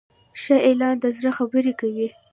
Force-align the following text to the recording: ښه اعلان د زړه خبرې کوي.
ښه 0.41 0.55
اعلان 0.67 0.95
د 0.99 1.05
زړه 1.17 1.31
خبرې 1.37 1.73
کوي. 1.79 2.07